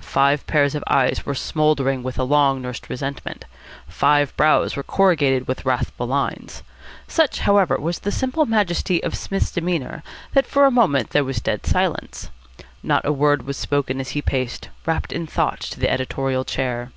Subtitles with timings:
[0.00, 3.44] Five pairs of eyes were smouldering with a long nursed resentment.
[3.86, 6.62] Five brows were corrugated with wrathful lines.
[7.06, 10.02] Such, however, was the simple majesty of Psmith's demeanour
[10.32, 12.30] that for a moment there was dead silence.
[12.82, 16.90] Not a word was spoken as he paced, wrapped in thought, to the editorial chair.